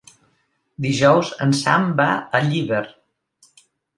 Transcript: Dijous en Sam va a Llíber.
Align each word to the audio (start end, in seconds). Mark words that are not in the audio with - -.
Dijous 0.85 1.29
en 1.45 1.53
Sam 1.59 1.85
va 2.01 2.09
a 2.39 2.43
Llíber. 2.47 2.83